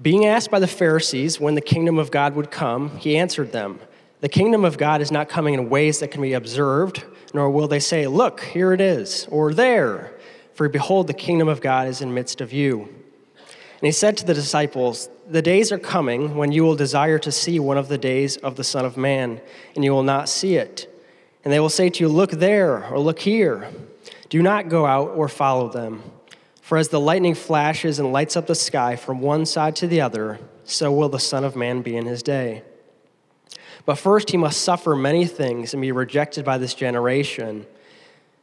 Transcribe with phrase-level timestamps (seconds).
[0.00, 3.80] Being asked by the Pharisees when the kingdom of God would come, he answered them,
[4.20, 7.66] The kingdom of God is not coming in ways that can be observed, nor will
[7.66, 10.14] they say, Look, here it is, or there,
[10.54, 12.82] for behold, the kingdom of God is in midst of you.
[12.82, 17.32] And he said to the disciples, The days are coming when you will desire to
[17.32, 19.40] see one of the days of the Son of Man,
[19.74, 20.92] and you will not see it.
[21.42, 23.68] And they will say to you, Look there, or look here.
[24.28, 26.02] Do not go out or follow them.
[26.68, 30.02] For as the lightning flashes and lights up the sky from one side to the
[30.02, 32.62] other, so will the Son of Man be in his day.
[33.86, 37.66] But first he must suffer many things and be rejected by this generation.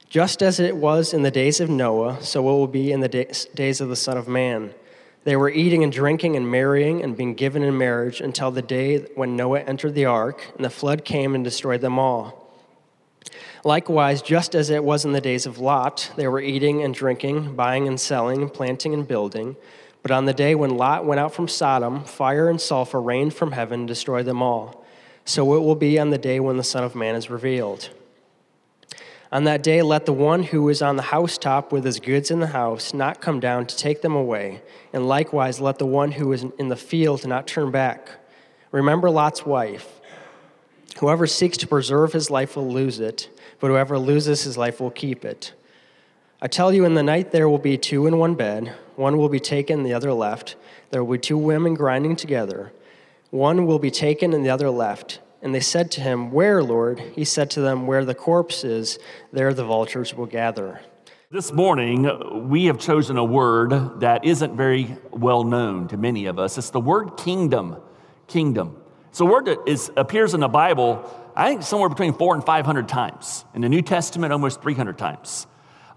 [0.09, 3.09] Just as it was in the days of Noah, so it will be in the
[3.53, 4.73] days of the Son of Man.
[5.23, 9.01] They were eating and drinking and marrying and being given in marriage until the day
[9.13, 12.44] when Noah entered the ark, and the flood came and destroyed them all.
[13.65, 17.55] Likewise, just as it was in the days of Lot, they were eating and drinking,
[17.55, 19.55] buying and selling, planting and building.
[20.03, 23.53] But on the day when Lot went out from Sodom, fire and sulfur rained from
[23.53, 24.85] heaven and destroyed them all.
[25.25, 27.89] So it will be on the day when the Son of Man is revealed.
[29.31, 32.41] On that day, let the one who is on the housetop with his goods in
[32.41, 34.61] the house not come down to take them away,
[34.93, 38.09] and likewise let the one who is in the field not turn back.
[38.71, 39.94] Remember Lot's wife.
[40.99, 43.29] Whoever seeks to preserve his life will lose it
[43.59, 45.53] but whoever loses his life will keep it.
[46.41, 49.29] I tell you, in the night there will be two in one bed, one will
[49.29, 50.55] be taken, the other left.
[50.91, 52.71] There will be two women grinding together,
[53.31, 55.19] one will be taken and the other left.
[55.41, 56.99] And they said to him, Where, Lord?
[57.13, 58.97] He said to them, Where the corpse is,
[59.31, 60.81] there the vultures will gather.
[61.29, 66.39] This morning, we have chosen a word that isn't very well known to many of
[66.39, 66.57] us.
[66.57, 67.77] It's the word kingdom.
[68.27, 68.77] Kingdom.
[69.19, 72.87] A word that is, appears in the Bible I think somewhere between four and 500
[72.87, 73.43] times.
[73.53, 75.47] In the New Testament, almost 300 times.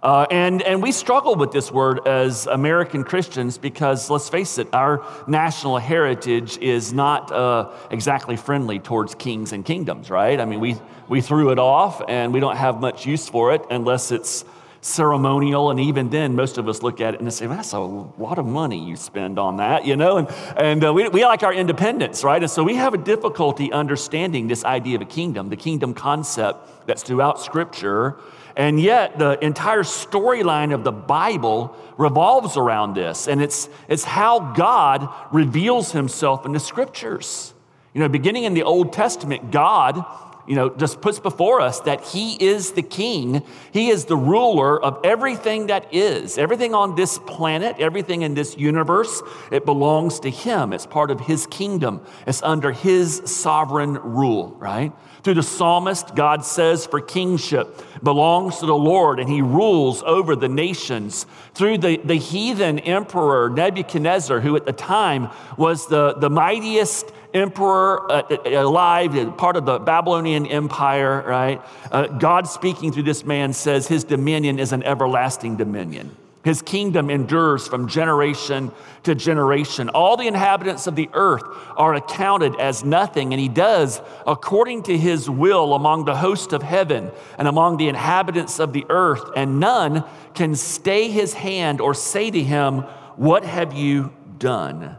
[0.02, 4.68] Uh, and, and we struggle with this word as American Christians because, let's face it,
[4.72, 10.40] our national heritage is not uh, exactly friendly towards kings and kingdoms, right?
[10.40, 10.76] I mean, we,
[11.08, 14.44] we threw it off and we don't have much use for it unless it's
[14.80, 15.70] ceremonial.
[15.70, 18.46] And even then, most of us look at it and say, that's a lot of
[18.46, 20.18] money you spend on that, you know?
[20.18, 22.42] And, and uh, we, we like our independence, right?
[22.42, 26.86] And so we have a difficulty understanding this idea of a kingdom, the kingdom concept
[26.86, 28.16] that's throughout Scripture.
[28.56, 33.28] And yet, the entire storyline of the Bible revolves around this.
[33.28, 37.54] And it's, it's how God reveals himself in the Scriptures.
[37.94, 40.04] You know, beginning in the Old Testament, God
[40.48, 43.42] you know, just puts before us that he is the king.
[43.70, 46.38] He is the ruler of everything that is.
[46.38, 49.22] Everything on this planet, everything in this universe,
[49.52, 50.72] it belongs to him.
[50.72, 52.00] It's part of his kingdom.
[52.26, 54.92] It's under his sovereign rule, right?
[55.22, 60.34] Through the psalmist, God says for kingship belongs to the Lord and he rules over
[60.34, 61.26] the nations.
[61.54, 68.10] Through the, the heathen emperor Nebuchadnezzar, who at the time was the, the mightiest emperor
[68.10, 71.62] uh, uh, alive, part of the Babylonian Empire, right?
[71.90, 76.16] Uh, God speaking through this man says his dominion is an everlasting dominion.
[76.44, 78.72] His kingdom endures from generation
[79.02, 79.88] to generation.
[79.90, 81.42] All the inhabitants of the earth
[81.76, 86.62] are accounted as nothing, and he does according to his will among the host of
[86.62, 91.92] heaven and among the inhabitants of the earth, and none can stay his hand or
[91.92, 92.78] say to him,
[93.16, 94.96] What have you done?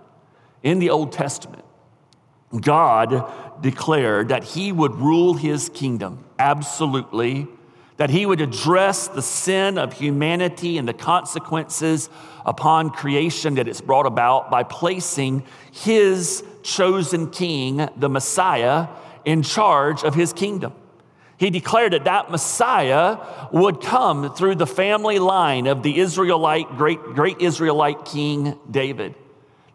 [0.62, 1.59] In the Old Testament,
[2.58, 7.48] God declared that he would rule his kingdom absolutely,
[7.98, 12.10] that he would address the sin of humanity and the consequences
[12.46, 18.88] upon creation that it's brought about by placing his chosen king, the Messiah,
[19.26, 20.74] in charge of his kingdom.
[21.38, 23.18] He declared that that Messiah
[23.52, 29.16] would come through the family line of the Israelite, great, great Israelite King David.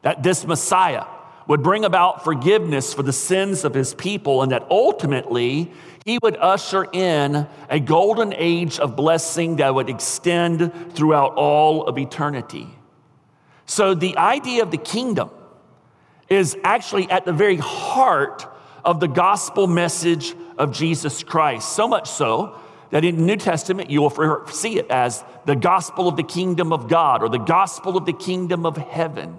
[0.03, 1.05] That this Messiah
[1.47, 5.71] would bring about forgiveness for the sins of his people, and that ultimately
[6.05, 11.99] he would usher in a golden age of blessing that would extend throughout all of
[11.99, 12.69] eternity.
[13.67, 15.31] So, the idea of the kingdom
[16.29, 18.47] is actually at the very heart
[18.85, 21.73] of the gospel message of Jesus Christ.
[21.75, 22.59] So much so
[22.91, 26.73] that in the New Testament, you will see it as the gospel of the kingdom
[26.73, 29.35] of God or the gospel of the kingdom of heaven.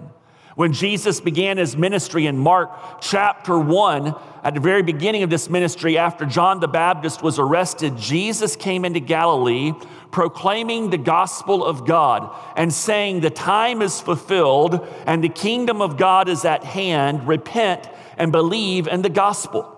[0.56, 2.70] When Jesus began his ministry in Mark
[3.02, 7.98] chapter 1, at the very beginning of this ministry, after John the Baptist was arrested,
[7.98, 9.72] Jesus came into Galilee
[10.10, 15.98] proclaiming the gospel of God and saying, The time is fulfilled and the kingdom of
[15.98, 17.28] God is at hand.
[17.28, 17.86] Repent
[18.16, 19.70] and believe in the gospel.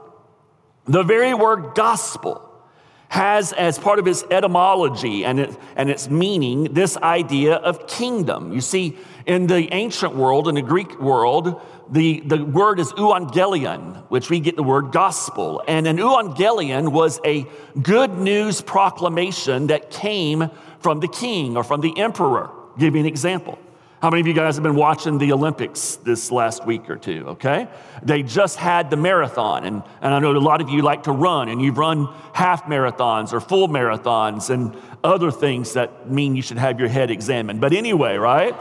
[0.87, 2.48] The very word gospel
[3.09, 8.53] has as part of its etymology and, it, and its meaning this idea of kingdom.
[8.53, 11.61] You see, in the ancient world, in the Greek world,
[11.91, 15.63] the, the word is euangelion, which we get the word gospel.
[15.67, 17.47] And an euangelion was a
[17.81, 20.51] good news proclamation that came
[20.81, 22.51] from the king or from the emperor.
[22.79, 23.59] Give you an example.
[24.01, 27.25] How many of you guys have been watching the Olympics this last week or two?
[27.31, 27.67] Okay.
[28.05, 31.13] They just had the marathon, and, and I know a lot of you like to
[31.13, 36.43] run, and you've run half marathons or full marathons and other things that mean you
[36.43, 37.61] should have your head examined.
[37.61, 38.55] But anyway, right?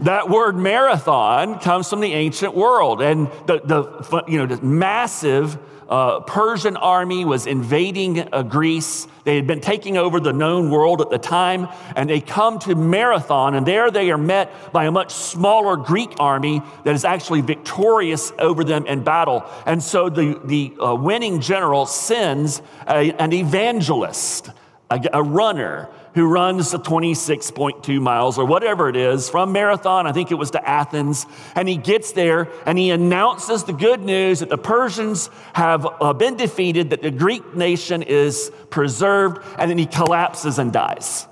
[0.00, 5.58] That word marathon comes from the ancient world, and the, the you know, the massive
[5.88, 9.08] uh, Persian army was invading uh, Greece.
[9.24, 12.74] They had been taking over the known world at the time, and they come to
[12.74, 17.40] Marathon, and there they are met by a much smaller Greek army that is actually
[17.40, 19.44] victorious over them in battle.
[19.64, 24.50] And so the, the uh, winning general sends a, an evangelist,
[24.90, 30.10] a, a runner, who runs the 26.2 miles or whatever it is from Marathon, I
[30.10, 31.26] think it was to Athens.
[31.54, 36.12] And he gets there and he announces the good news that the Persians have uh,
[36.14, 41.28] been defeated, that the Greek nation is preserved, and then he collapses and dies,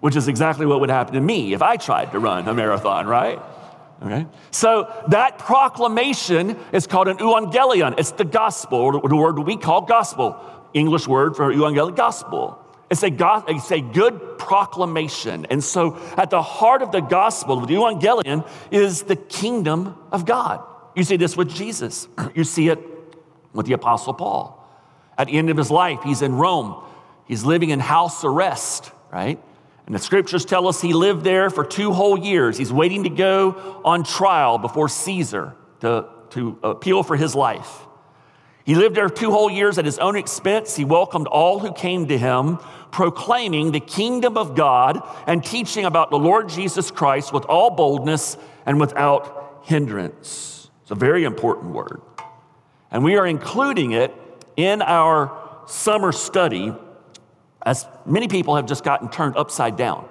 [0.00, 3.06] which is exactly what would happen to me if I tried to run a marathon,
[3.06, 3.40] right?
[4.02, 4.26] Okay.
[4.50, 7.98] So that proclamation is called an euangelion.
[7.98, 10.38] It's the gospel, the word we call gospel.
[10.74, 12.62] English word for euangelion, gospel.
[12.88, 13.10] It's a,
[13.48, 15.46] it's a good proclamation.
[15.46, 20.62] And so, at the heart of the gospel, the evangelion, is the kingdom of God.
[20.94, 22.78] You see this with Jesus, you see it
[23.52, 24.52] with the Apostle Paul.
[25.18, 26.82] At the end of his life, he's in Rome,
[27.26, 29.42] he's living in house arrest, right?
[29.86, 32.58] And the scriptures tell us he lived there for two whole years.
[32.58, 37.86] He's waiting to go on trial before Caesar to, to appeal for his life.
[38.66, 40.74] He lived there two whole years at his own expense.
[40.74, 42.58] He welcomed all who came to him,
[42.90, 48.36] proclaiming the kingdom of God and teaching about the Lord Jesus Christ with all boldness
[48.66, 50.68] and without hindrance.
[50.82, 52.02] It's a very important word.
[52.90, 54.12] And we are including it
[54.56, 56.74] in our summer study
[57.64, 60.08] as many people have just gotten turned upside down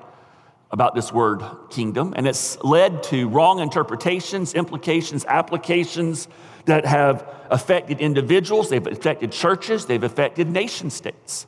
[0.72, 6.28] about this word kingdom, and it's led to wrong interpretations, implications, applications
[6.65, 11.47] that have affected individuals, they've affected churches, they've affected nation states.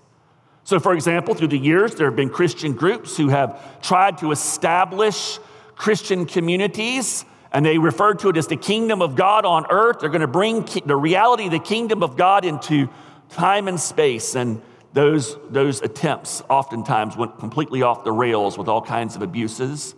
[0.63, 4.31] So, for example, through the years, there have been Christian groups who have tried to
[4.31, 5.39] establish
[5.75, 9.99] Christian communities, and they refer to it as the kingdom of God on earth.
[9.99, 12.89] They're going to bring the reality of the kingdom of God into
[13.29, 14.35] time and space.
[14.35, 14.61] And
[14.93, 19.95] those, those attempts oftentimes went completely off the rails with all kinds of abuses.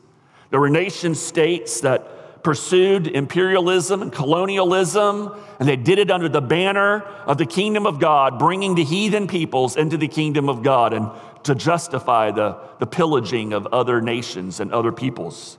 [0.52, 2.08] There were nation states that
[2.44, 8.00] pursued imperialism and colonialism, and they did it under the banner of the kingdom of
[8.00, 11.10] God, bringing the heathen peoples into the kingdom of God and
[11.44, 15.58] to justify the, the pillaging of other nations and other peoples.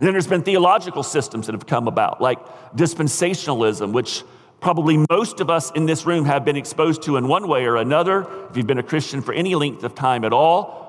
[0.00, 2.38] And then there's been theological systems that have come about, like
[2.74, 4.22] dispensationalism, which
[4.60, 7.76] probably most of us in this room have been exposed to in one way or
[7.76, 10.83] another, if you've been a Christian for any length of time at all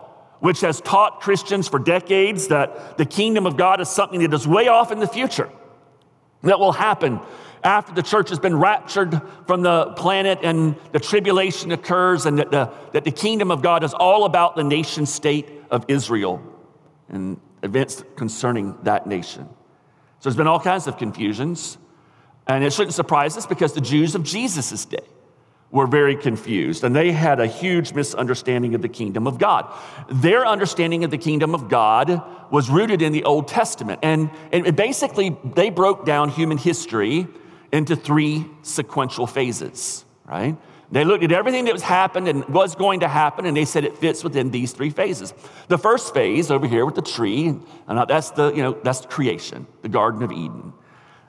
[0.46, 4.48] which has taught Christians for decades that the kingdom of God is something that is
[4.48, 5.50] way off in the future,
[6.44, 7.20] that will happen
[7.64, 12.52] after the church has been raptured from the planet and the tribulation occurs, and that
[12.52, 16.40] the, that the kingdom of God is all about the nation state of Israel
[17.10, 19.50] and events concerning that nation.
[20.20, 21.80] So there's been all kinds of confusions,
[22.46, 25.00] and it shouldn't surprise us because the Jews of Jesus' day
[25.76, 29.72] were very confused and they had a huge misunderstanding of the kingdom of God.
[30.10, 34.00] Their understanding of the kingdom of God was rooted in the Old Testament.
[34.02, 37.28] And, and basically, they broke down human history
[37.74, 40.56] into three sequential phases, right?
[40.92, 43.84] They looked at everything that was happened and was going to happen, and they said
[43.84, 45.34] it fits within these three phases.
[45.68, 49.06] The first phase over here with the tree, and uh, that's the, you know, that's
[49.06, 50.72] creation, the Garden of Eden.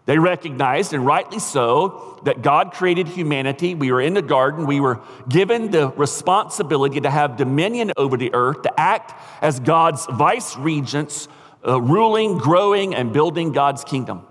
[0.07, 3.75] They recognized, and rightly so, that God created humanity.
[3.75, 4.67] We were in the garden.
[4.67, 10.07] We were given the responsibility to have dominion over the earth, to act as God's
[10.07, 11.29] vice regents,
[11.67, 14.25] uh, ruling, growing, and building God's kingdom.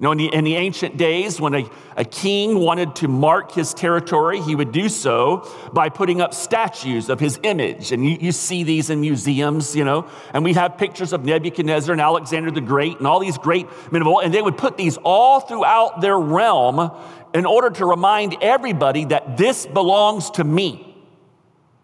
[0.00, 3.52] You know, in the, in the ancient days, when a, a king wanted to mark
[3.52, 7.92] his territory, he would do so by putting up statues of his image.
[7.92, 11.92] And you, you see these in museums, you know, and we have pictures of Nebuchadnezzar
[11.92, 14.76] and Alexander the Great and all these great men of old, and they would put
[14.76, 16.90] these all throughout their realm
[17.32, 20.96] in order to remind everybody that this belongs to me,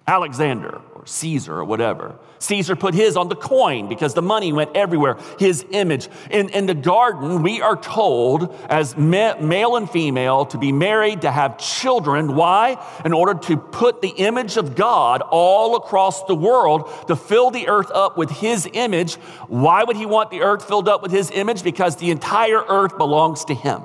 [0.09, 2.15] Alexander, or Caesar or whatever.
[2.41, 6.09] Caesar put his on the coin because the money went everywhere, his image.
[6.31, 11.31] In, in the garden, we are told as male and female to be married, to
[11.31, 12.37] have children.
[12.37, 12.77] Why?
[13.05, 17.69] In order to put the image of God all across the world, to fill the
[17.69, 19.15] earth up with his image.
[19.49, 21.63] Why would he want the earth filled up with his image?
[21.63, 23.83] Because the entire earth belongs to him.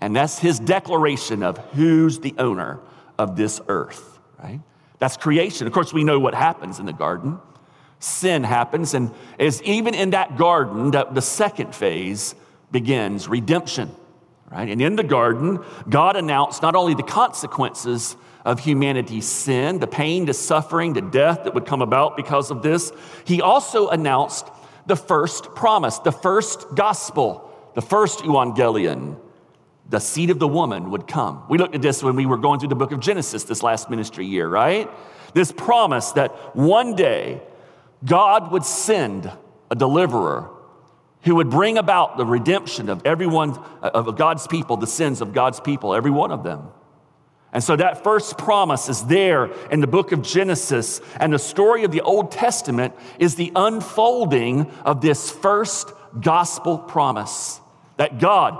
[0.00, 2.78] And that's his declaration of who's the owner
[3.18, 4.60] of this earth, right?
[5.02, 5.66] That's creation.
[5.66, 7.40] Of course, we know what happens in the garden.
[7.98, 12.36] Sin happens, and is even in that garden that the second phase
[12.70, 13.90] begins redemption,
[14.48, 14.68] right?
[14.68, 20.26] And in the garden, God announced not only the consequences of humanity's sin, the pain,
[20.26, 22.92] the suffering, the death that would come about because of this,
[23.24, 24.46] He also announced
[24.86, 29.16] the first promise, the first gospel, the first evangelion
[29.92, 31.44] the seed of the woman would come.
[31.50, 33.90] We looked at this when we were going through the book of Genesis this last
[33.90, 34.90] ministry year, right?
[35.34, 37.42] This promise that one day
[38.02, 39.30] God would send
[39.70, 40.48] a deliverer
[41.24, 43.50] who would bring about the redemption of everyone,
[43.82, 46.68] of God's people, the sins of God's people, every one of them.
[47.52, 51.02] And so that first promise is there in the book of Genesis.
[51.20, 57.60] And the story of the Old Testament is the unfolding of this first gospel promise
[57.98, 58.58] that God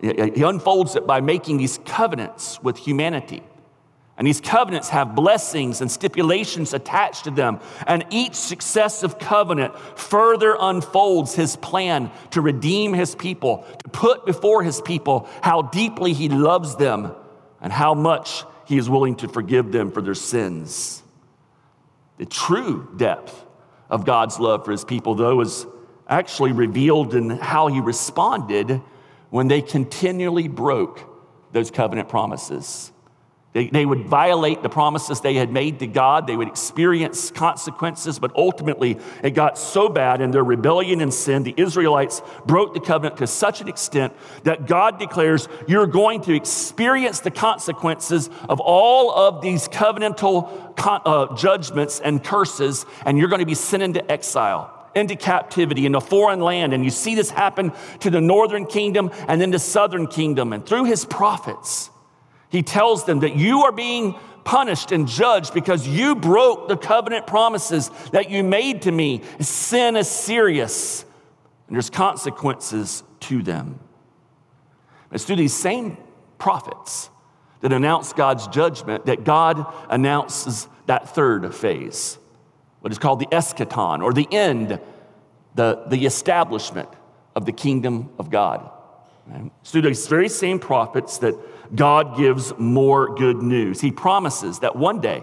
[0.00, 3.42] he unfolds it by making these covenants with humanity.
[4.18, 7.60] And these covenants have blessings and stipulations attached to them.
[7.86, 14.62] And each successive covenant further unfolds his plan to redeem his people, to put before
[14.62, 17.14] his people how deeply he loves them
[17.60, 21.02] and how much he is willing to forgive them for their sins.
[22.16, 23.44] The true depth
[23.90, 25.66] of God's love for his people, though, is
[26.08, 28.80] actually revealed in how he responded
[29.30, 31.00] when they continually broke
[31.52, 32.92] those covenant promises.
[33.56, 36.26] They, they would violate the promises they had made to God.
[36.26, 41.42] They would experience consequences, but ultimately it got so bad in their rebellion and sin,
[41.42, 46.34] the Israelites broke the covenant to such an extent that God declares, You're going to
[46.34, 53.40] experience the consequences of all of these covenantal uh, judgments and curses, and you're going
[53.40, 56.72] to be sent into exile into captivity in a foreign land.
[56.72, 60.52] And you see this happen to the northern kingdom and then the southern kingdom.
[60.52, 61.90] And through his prophets,
[62.48, 67.26] he tells them that you are being punished and judged because you broke the covenant
[67.26, 69.20] promises that you made to me.
[69.40, 71.04] Sin is serious,
[71.66, 73.78] and there's consequences to them.
[75.12, 75.98] It's through these same
[76.38, 77.10] prophets
[77.60, 82.18] that announce God's judgment that God announces that third phase
[82.80, 84.80] what is called the eschaton, or the end,
[85.54, 86.88] the, the establishment
[87.34, 88.70] of the kingdom of God.
[89.26, 89.50] Right?
[89.64, 91.34] through these very same prophets that
[91.74, 93.80] God gives more good news.
[93.80, 95.22] He promises that one day,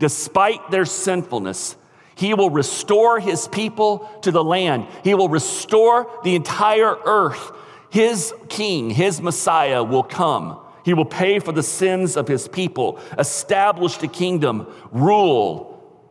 [0.00, 1.76] despite their sinfulness,
[2.16, 4.86] he will restore his people to the land.
[5.04, 7.52] He will restore the entire earth.
[7.90, 10.60] His king, his Messiah will come.
[10.84, 15.69] He will pay for the sins of his people, establish the kingdom, rule,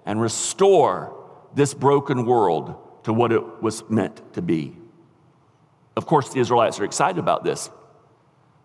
[0.09, 1.15] and restore
[1.53, 2.73] this broken world
[3.03, 4.75] to what it was meant to be.
[5.95, 7.69] Of course, the Israelites are excited about this.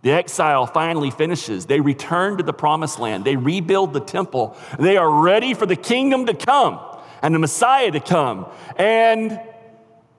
[0.00, 1.66] The exile finally finishes.
[1.66, 3.26] They return to the promised land.
[3.26, 4.56] They rebuild the temple.
[4.78, 6.80] They are ready for the kingdom to come
[7.20, 8.46] and the Messiah to come.
[8.76, 9.38] And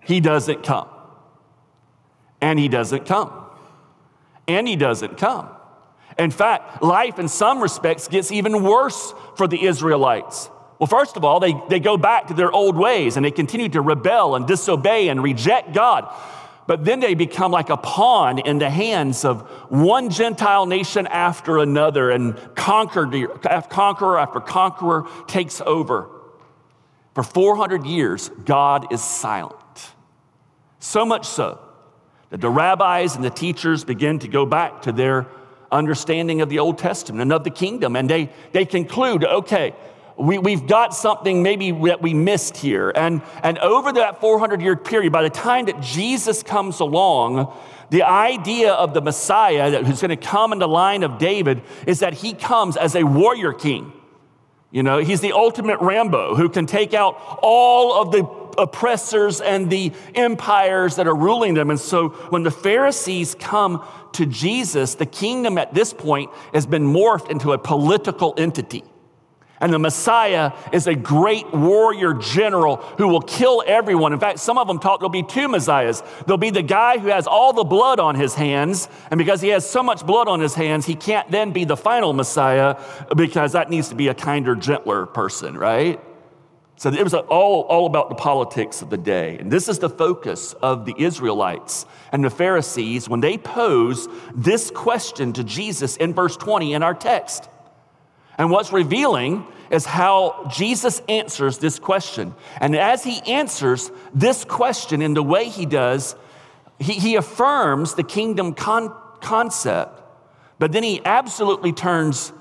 [0.02, 0.90] he doesn't come.
[2.40, 3.32] And he doesn't come.
[4.48, 5.50] And he doesn't come.
[6.20, 10.52] In fact, life in some respects gets even worse for the Israelites.
[10.80, 13.70] Well, first of all, they, they go back to their old ways and they continue
[13.70, 16.14] to rebel and disobey and reject God.
[16.68, 21.60] But then they become like a pawn in the hands of one Gentile nation after
[21.60, 26.10] another, and conqueror, after conqueror takes over.
[27.14, 29.56] For 400 years, God is silent.
[30.80, 31.60] So much so
[32.32, 35.28] that the rabbis and the teachers begin to go back to their
[35.72, 39.76] understanding of the Old Testament and of the kingdom, and they, they conclude okay,
[40.18, 42.92] we, we've got something maybe that we missed here.
[42.96, 47.54] And, and over that 400 year period, by the time that Jesus comes along,
[47.90, 51.62] the idea of the Messiah that who's going to come in the line of David
[51.86, 53.92] is that he comes as a warrior king.
[54.72, 58.24] You know, he's the ultimate Rambo who can take out all of the
[58.58, 61.70] oppressors and the empires that are ruling them.
[61.70, 66.84] And so when the Pharisees come to Jesus, the kingdom at this point has been
[66.84, 68.84] morphed into a political entity.
[69.62, 74.12] And the Messiah is a great warrior general who will kill everyone.
[74.12, 76.04] In fact, some of them talk there'll be two Messiahs.
[76.26, 79.50] There'll be the guy who has all the blood on his hands, and because he
[79.50, 82.76] has so much blood on his hands, he can't then be the final Messiah
[83.16, 86.02] because that needs to be a kinder, gentler person, right?
[86.78, 89.38] So it was all, all about the politics of the day.
[89.38, 94.72] And this is the focus of the Israelites and the Pharisees when they pose this
[94.72, 97.48] question to Jesus in verse 20 in our text.
[98.38, 102.36] And what's revealing is how Jesus answers this question.
[102.60, 106.16] And as he answers this question in the way he does,
[106.80, 110.02] he, he affirms the kingdom con- concept,
[110.60, 112.32] but then he absolutely turns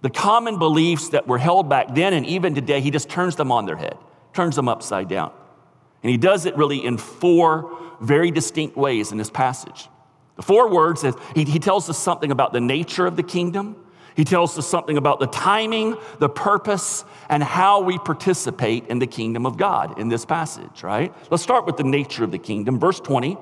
[0.00, 3.50] the common beliefs that were held back then and even today, he just turns them
[3.50, 3.96] on their head,
[4.32, 5.32] turns them upside down.
[6.02, 9.88] And he does it really in four very distinct ways in this passage.
[10.36, 13.76] The four words is he, he tells us something about the nature of the kingdom.
[14.18, 19.06] He tells us something about the timing, the purpose, and how we participate in the
[19.06, 21.14] kingdom of God in this passage, right?
[21.30, 22.80] Let's start with the nature of the kingdom.
[22.80, 23.38] Verse 20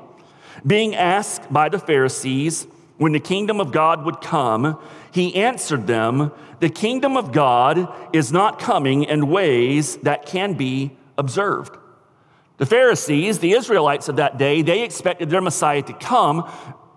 [0.67, 2.67] being asked by the Pharisees
[2.99, 4.79] when the kingdom of God would come,
[5.13, 6.31] he answered them,
[6.61, 11.75] The kingdom of God is not coming in ways that can be observed.
[12.59, 16.51] The Pharisees, the Israelites of that day, they expected their Messiah to come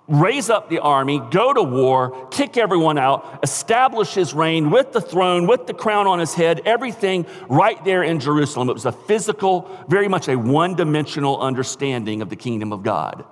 [0.10, 5.00] raise up the army, go to war, kick everyone out, establish his reign with the
[5.00, 8.70] throne, with the crown on his head, everything right there in Jerusalem.
[8.70, 13.24] It was a physical, very much a one dimensional understanding of the kingdom of God.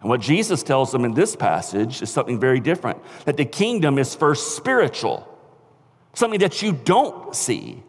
[0.00, 3.98] And what Jesus tells them in this passage is something very different that the kingdom
[3.98, 5.26] is first spiritual,
[6.14, 7.82] something that you don't see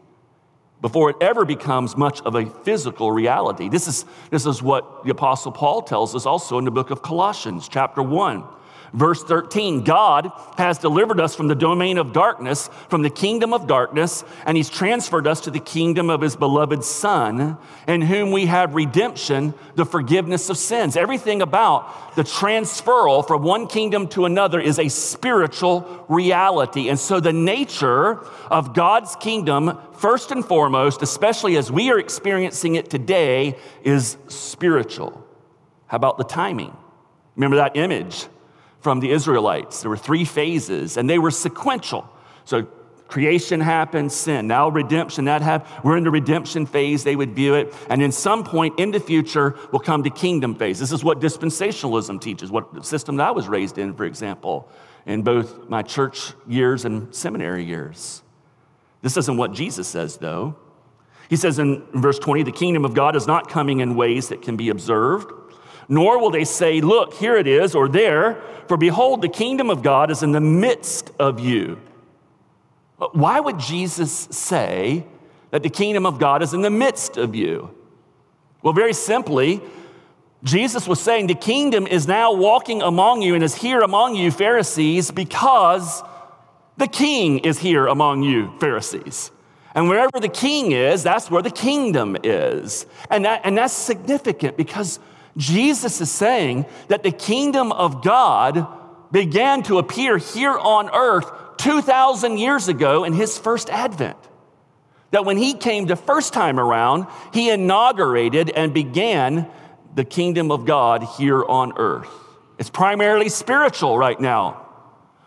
[0.81, 3.69] before it ever becomes much of a physical reality.
[3.69, 7.01] This is, this is what the Apostle Paul tells us also in the book of
[7.01, 8.43] Colossians, chapter 1.
[8.93, 13.65] Verse 13 God has delivered us from the domain of darkness, from the kingdom of
[13.65, 17.57] darkness, and He's transferred us to the kingdom of His beloved Son,
[17.87, 20.97] in whom we have redemption, the forgiveness of sins.
[20.97, 26.89] Everything about the transferal from one kingdom to another is a spiritual reality.
[26.89, 28.19] And so the nature
[28.49, 35.25] of God's kingdom, first and foremost, especially as we are experiencing it today, is spiritual.
[35.87, 36.75] How about the timing?
[37.37, 38.27] Remember that image?
[38.81, 39.81] From the Israelites.
[39.81, 42.09] There were three phases, and they were sequential.
[42.45, 42.63] So
[43.07, 45.83] creation happened, sin, now redemption, that happened.
[45.83, 47.73] We're in the redemption phase, they would view it.
[47.89, 50.79] And in some point in the future, we'll come to kingdom phase.
[50.79, 54.69] This is what dispensationalism teaches, what system that I was raised in, for example,
[55.05, 58.23] in both my church years and seminary years.
[59.01, 60.55] This isn't what Jesus says, though.
[61.29, 64.41] He says in verse 20, the kingdom of God is not coming in ways that
[64.41, 65.31] can be observed
[65.91, 69.83] nor will they say, Look, here it is, or there, for behold, the kingdom of
[69.83, 71.79] God is in the midst of you.
[73.11, 75.05] Why would Jesus say
[75.49, 77.75] that the kingdom of God is in the midst of you?
[78.61, 79.59] Well, very simply,
[80.45, 84.31] Jesus was saying the kingdom is now walking among you and is here among you,
[84.31, 86.03] Pharisees, because
[86.77, 89.29] the king is here among you, Pharisees.
[89.75, 92.85] And wherever the king is, that's where the kingdom is.
[93.09, 94.99] And, that, and that's significant because
[95.37, 98.67] Jesus is saying that the kingdom of God
[99.11, 104.17] began to appear here on earth 2,000 years ago in his first advent.
[105.11, 109.47] That when he came the first time around, he inaugurated and began
[109.93, 112.09] the kingdom of God here on earth.
[112.57, 114.67] It's primarily spiritual right now.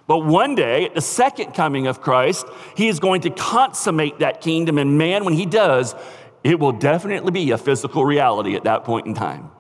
[0.07, 4.41] But one day, at the second coming of Christ, he is going to consummate that
[4.41, 4.79] kingdom.
[4.79, 5.95] And man, when he does,
[6.43, 9.51] it will definitely be a physical reality at that point in time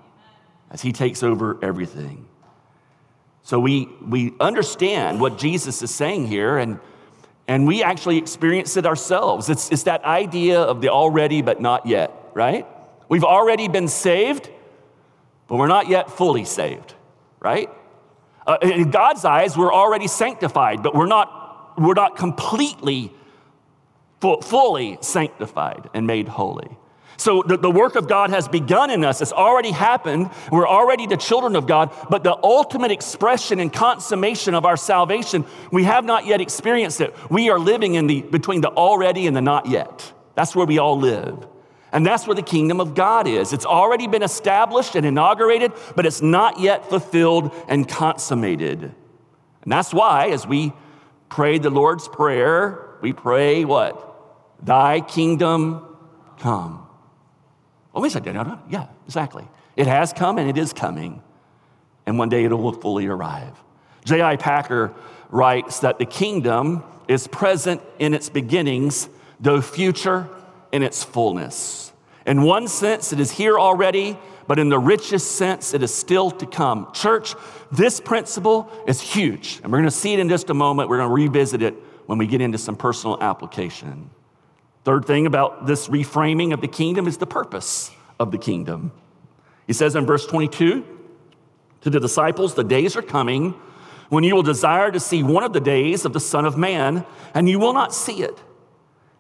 [0.70, 2.26] as he takes over everything.
[3.42, 6.80] So we, we understand what Jesus is saying here, and,
[7.46, 9.50] and we actually experience it ourselves.
[9.50, 12.66] It's, it's that idea of the already but not yet, right?
[13.08, 14.48] We've already been saved,
[15.46, 16.94] but we're not yet fully saved,
[17.38, 17.68] right?
[18.46, 23.12] Uh, in God's eyes, we're already sanctified, but we're not, we're not completely,
[24.20, 26.78] fully sanctified and made holy.
[27.16, 29.20] So the, the work of God has begun in us.
[29.20, 30.30] It's already happened.
[30.50, 35.44] We're already the children of God, but the ultimate expression and consummation of our salvation,
[35.70, 37.14] we have not yet experienced it.
[37.30, 40.12] We are living in the between the already and the not yet.
[40.34, 41.46] That's where we all live.
[41.92, 43.52] And that's where the kingdom of God is.
[43.52, 48.82] It's already been established and inaugurated, but it's not yet fulfilled and consummated.
[48.82, 50.72] And that's why, as we
[51.28, 54.10] pray the Lord's Prayer, we pray what?
[54.60, 55.86] Thy kingdom
[56.38, 56.83] come.
[57.94, 58.34] Oh, wait a second.
[58.68, 59.46] Yeah, exactly.
[59.76, 61.22] It has come and it is coming.
[62.06, 63.62] And one day it will fully arrive.
[64.04, 64.36] J.I.
[64.36, 64.92] Packer
[65.30, 69.08] writes that the kingdom is present in its beginnings
[69.40, 70.28] though future
[70.72, 71.92] in its fullness.
[72.26, 76.30] In one sense, it is here already, but in the richest sense, it is still
[76.30, 76.90] to come.
[76.92, 77.34] Church,
[77.70, 80.88] this principle is huge, and we're going to see it in just a moment.
[80.88, 81.74] We're going to revisit it
[82.06, 84.10] when we get into some personal application.
[84.84, 88.92] Third thing about this reframing of the kingdom is the purpose of the kingdom.
[89.66, 90.84] He says in verse 22
[91.80, 93.54] to the disciples, The days are coming
[94.10, 97.06] when you will desire to see one of the days of the Son of Man,
[97.32, 98.38] and you will not see it.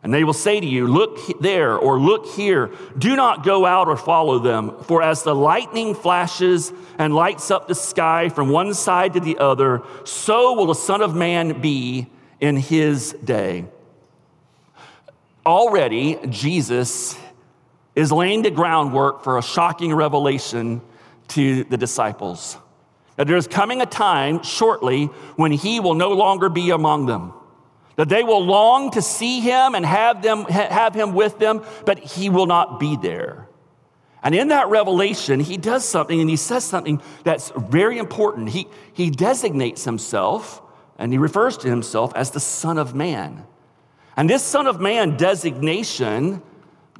[0.02, 2.70] And they will say to you, Look there or look here.
[2.98, 4.82] Do not go out or follow them.
[4.82, 9.38] For as the lightning flashes and lights up the sky from one side to the
[9.38, 13.64] other, so will the Son of Man be in his day.
[15.46, 17.18] Already, Jesus
[17.94, 20.80] is laying the groundwork for a shocking revelation
[21.28, 22.56] to the disciples.
[23.16, 27.32] That there's coming a time shortly when he will no longer be among them.
[27.96, 31.98] That they will long to see him and have, them, have him with them, but
[31.98, 33.48] he will not be there.
[34.22, 38.48] And in that revelation, he does something and he says something that's very important.
[38.48, 40.62] He, he designates himself
[40.98, 43.44] and he refers to himself as the Son of Man.
[44.16, 46.42] And this Son of Man designation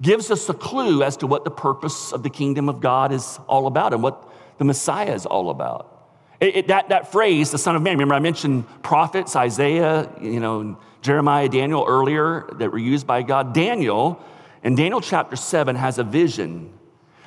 [0.01, 3.39] gives us a clue as to what the purpose of the kingdom of God is
[3.47, 5.91] all about and what the Messiah is all about.
[6.41, 10.41] It, it, that, that phrase, the Son of Man, remember I mentioned prophets, Isaiah, you
[10.41, 13.55] know, Jeremiah, Daniel earlier that were used by God.
[13.55, 14.23] Daniel,
[14.63, 16.73] in Daniel chapter 7, has a vision.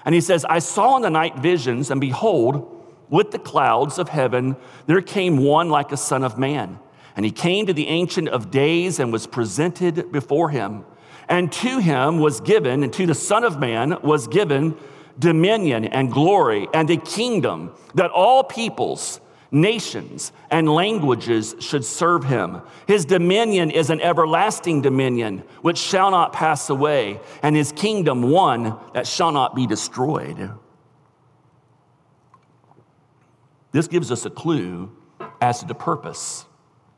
[0.04, 2.74] And he says, I saw in the night visions, and behold,
[3.10, 6.80] with the clouds of heaven, there came one like a son of man.
[7.18, 10.86] And he came to the Ancient of Days and was presented before him.
[11.28, 14.78] And to him was given, and to the Son of Man was given
[15.18, 22.62] dominion and glory and a kingdom that all peoples, nations, and languages should serve him.
[22.86, 28.78] His dominion is an everlasting dominion which shall not pass away, and his kingdom one
[28.94, 30.52] that shall not be destroyed.
[33.72, 34.96] This gives us a clue
[35.42, 36.46] as to the purpose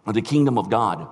[0.10, 1.08] of the kingdom of God.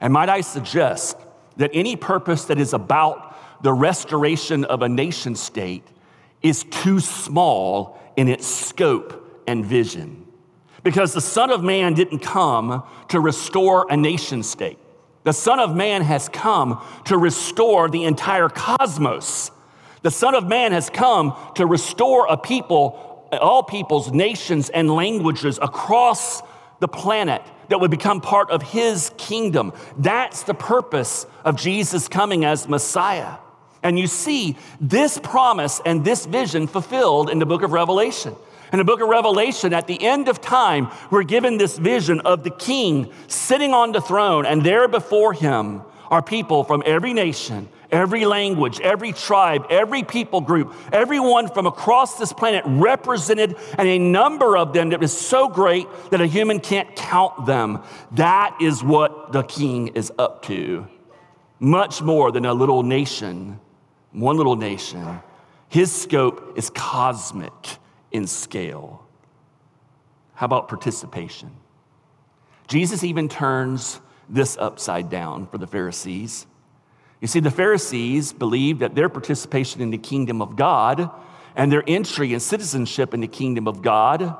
[0.00, 1.16] And might I suggest
[1.56, 5.86] that any purpose that is about the restoration of a nation state
[6.42, 10.26] is too small in its scope and vision.
[10.82, 14.78] Because the Son of Man didn't come to restore a nation state.
[15.22, 19.52] The Son of Man has come to restore the entire cosmos.
[20.02, 25.60] The Son of Man has come to restore a people, all peoples, nations, and languages
[25.62, 26.42] across
[26.80, 29.72] the planet that would become part of his kingdom.
[29.96, 33.36] That's the purpose of Jesus coming as Messiah.
[33.82, 38.36] And you see this promise and this vision fulfilled in the book of Revelation.
[38.72, 42.44] In the book of Revelation, at the end of time, we're given this vision of
[42.44, 47.68] the king sitting on the throne, and there before him are people from every nation,
[47.92, 53.98] every language, every tribe, every people group, everyone from across this planet represented, and a
[53.98, 57.82] number of them that is so great that a human can't count them.
[58.12, 60.86] That is what the king is up to.
[61.58, 63.60] Much more than a little nation
[64.12, 65.20] one little nation.
[65.68, 67.52] His scope is cosmic
[68.10, 69.06] in scale.
[70.34, 71.50] How about participation?
[72.66, 76.46] Jesus even turns this upside down for the Pharisees.
[77.20, 81.10] You see, the Pharisees believed that their participation in the kingdom of God
[81.54, 84.36] and their entry and citizenship in the kingdom of God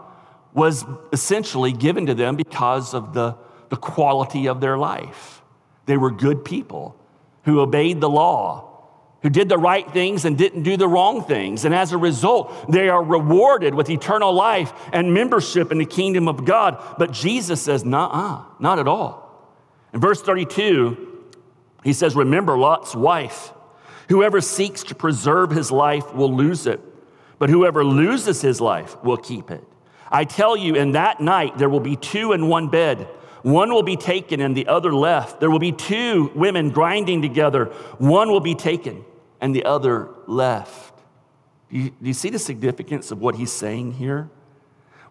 [0.55, 3.37] was essentially given to them because of the,
[3.69, 5.43] the quality of their life.
[5.87, 6.97] They were good people
[7.45, 8.67] who obeyed the law,
[9.23, 11.65] who did the right things and didn't do the wrong things.
[11.65, 16.29] And as a result, they are rewarded with eternal life and membership in the kingdom
[16.29, 16.83] of God.
[16.99, 19.29] But Jesus says, nah, not at all.
[19.93, 21.10] In verse 32,
[21.83, 23.53] he says, Remember Lot's wife.
[24.09, 26.81] Whoever seeks to preserve his life will lose it,
[27.39, 29.65] but whoever loses his life will keep it.
[30.11, 33.09] I tell you, in that night there will be two in one bed.
[33.43, 35.41] One will be taken and the other left.
[35.41, 37.67] There will be two women grinding together.
[37.99, 39.05] One will be taken
[39.41, 40.99] and the other left.
[41.71, 44.29] Do you, do you see the significance of what he's saying here?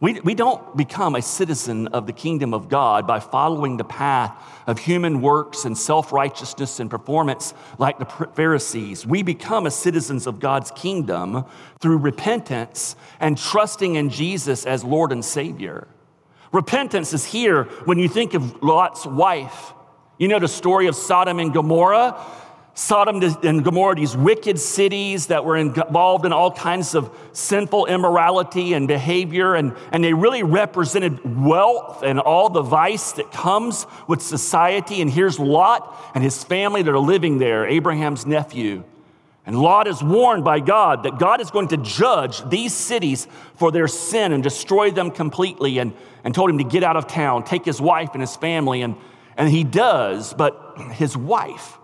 [0.01, 4.31] We, we don't become a citizen of the kingdom of God by following the path
[4.65, 9.05] of human works and self righteousness and performance like the Pharisees.
[9.05, 11.43] We become a citizens of God's kingdom
[11.79, 15.87] through repentance and trusting in Jesus as Lord and Savior.
[16.53, 19.73] Repentance is here when you think of Lot's wife.
[20.17, 22.17] You know the story of Sodom and Gomorrah?
[22.79, 28.73] Sodom and Gomorrah, these wicked cities that were involved in all kinds of sinful immorality
[28.73, 34.21] and behavior, and, and they really represented wealth and all the vice that comes with
[34.21, 35.01] society.
[35.01, 38.85] And here's Lot and his family that are living there, Abraham's nephew.
[39.45, 43.73] And Lot is warned by God that God is going to judge these cities for
[43.73, 47.43] their sin and destroy them completely, and, and told him to get out of town,
[47.43, 48.83] take his wife and his family.
[48.83, 48.95] And,
[49.35, 51.75] and he does, but his wife,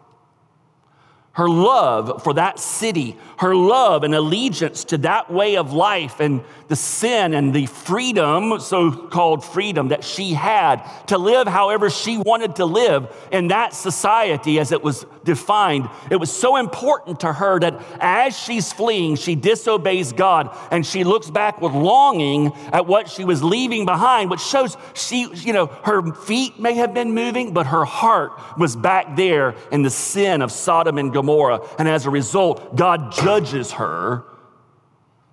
[1.35, 6.41] her love for that city, her love and allegiance to that way of life and
[6.69, 12.17] the sin and the freedom, so called freedom, that she had to live however she
[12.17, 15.89] wanted to live in that society as it was defined.
[16.09, 21.03] It was so important to her that as she's fleeing, she disobeys God and she
[21.03, 25.67] looks back with longing at what she was leaving behind, which shows she, you know,
[25.83, 30.41] her feet may have been moving, but her heart was back there in the sin
[30.41, 31.24] of Sodom and Gomorrah.
[31.29, 34.23] And as a result, God judges her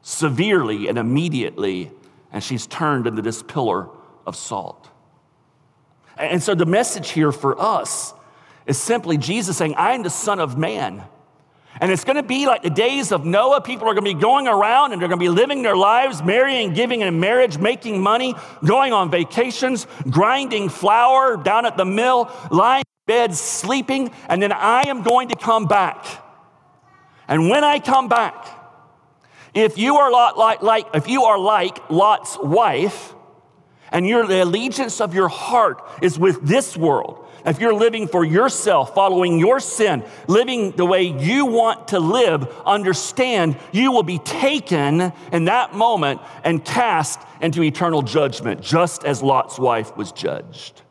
[0.02, 1.90] severely and immediately,
[2.32, 3.88] and she's turned into this pillar
[4.26, 4.88] of salt.
[6.16, 8.12] And so the message here for us
[8.66, 11.02] is simply Jesus saying, I am the Son of Man.
[11.80, 13.62] And it's going to be like the days of Noah.
[13.62, 16.22] People are going to be going around and they're going to be living their lives,
[16.22, 22.30] marrying, giving in marriage, making money, going on vacations, grinding flour down at the mill,
[22.50, 24.10] lying in bed, sleeping.
[24.28, 26.06] And then I am going to come back.
[27.28, 28.46] And when I come back,
[29.54, 33.14] if you are lot like, like, if you are like Lot's wife,
[33.90, 38.24] and your, the allegiance of your heart is with this world, if you're living for
[38.24, 44.18] yourself, following your sin, living the way you want to live, understand you will be
[44.18, 50.82] taken in that moment and cast into eternal judgment, just as Lot's wife was judged.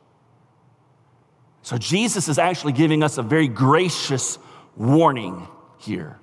[1.72, 4.38] So Jesus is actually giving us a very gracious
[4.76, 6.20] warning here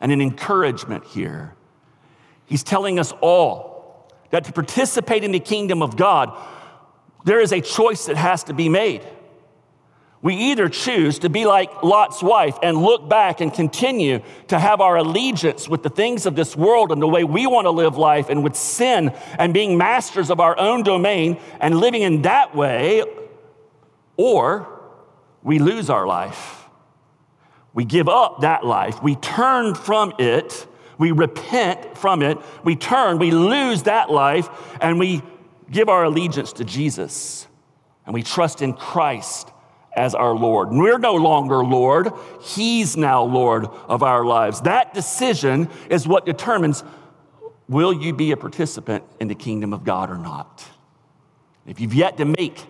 [0.00, 1.54] and an encouragement here.
[2.46, 6.34] He's telling us all that to participate in the kingdom of God,
[7.26, 9.02] there is a choice that has to be made.
[10.22, 14.80] We either choose to be like Lot's wife and look back and continue to have
[14.80, 17.98] our allegiance with the things of this world and the way we want to live
[17.98, 22.56] life and with sin and being masters of our own domain and living in that
[22.56, 23.04] way,
[24.16, 24.72] or
[25.46, 26.64] we lose our life.
[27.72, 29.02] We give up that life.
[29.02, 30.66] We turn from it
[30.98, 34.48] we repent from it, we turn, we lose that life,
[34.80, 35.22] and we
[35.70, 37.46] give our allegiance to Jesus.
[38.04, 39.50] And we trust in Christ
[39.94, 40.68] as our Lord.
[40.70, 44.62] We're no longer Lord, He's now Lord of our lives.
[44.62, 46.84] That decision is what determines
[47.68, 50.64] will you be a participant in the kingdom of God or not.
[51.66, 52.64] If you've yet to make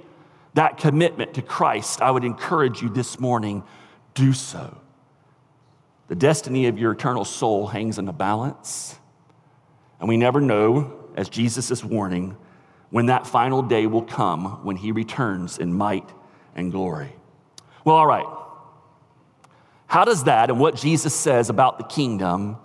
[0.56, 3.62] that commitment to Christ, I would encourage you this morning
[4.14, 4.78] do so.
[6.08, 8.96] The destiny of your eternal soul hangs in the balance.
[10.00, 12.36] And we never know, as Jesus is warning,
[12.90, 16.08] when that final day will come when he returns in might
[16.54, 17.12] and glory.
[17.84, 18.26] Well, all right.
[19.86, 22.56] How does that and what Jesus says about the kingdom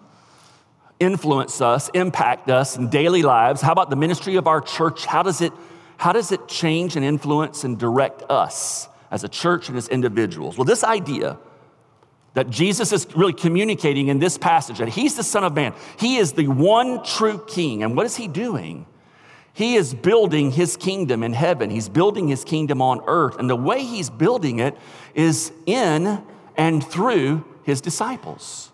[0.99, 3.61] influence us, impact us in daily lives?
[3.61, 5.05] How about the ministry of our church?
[5.05, 5.51] How does it,
[6.01, 10.57] how does it change and influence and direct us as a church and as individuals?
[10.57, 11.37] Well, this idea
[12.33, 15.75] that Jesus is really communicating in this passage that he's the Son of Man.
[15.99, 17.83] He is the one true King.
[17.83, 18.87] And what is he doing?
[19.53, 23.37] He is building his kingdom in heaven, he's building his kingdom on earth.
[23.37, 24.75] And the way he's building it
[25.13, 26.23] is in
[26.57, 28.71] and through his disciples.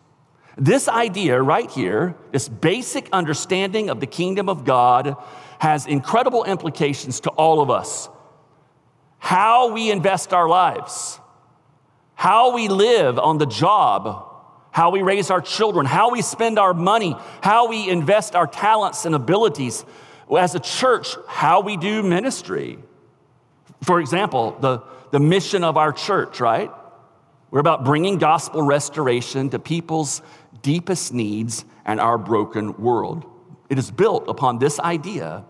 [0.56, 5.18] This idea right here, this basic understanding of the kingdom of God,
[5.60, 8.10] has incredible implications to all of us.
[9.18, 11.20] How we invest our lives
[12.18, 14.26] how we live on the job,
[14.72, 19.06] how we raise our children, how we spend our money, how we invest our talents
[19.06, 19.86] and abilities.
[20.36, 22.80] As a church, how we do ministry.
[23.84, 26.72] For example, the, the mission of our church, right?
[27.52, 30.24] We're about bringing gospel restoration to people's
[30.64, 33.26] deepest needs and our broken world.
[33.70, 35.46] It is built upon this idea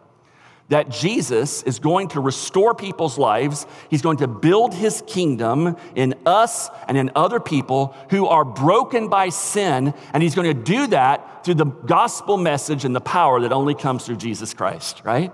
[0.69, 3.65] that Jesus is going to restore people's lives.
[3.89, 9.07] He's going to build his kingdom in us and in other people who are broken
[9.07, 9.93] by sin.
[10.11, 13.75] And he's going to do that through the gospel message and the power that only
[13.75, 15.31] comes through Jesus Christ, right?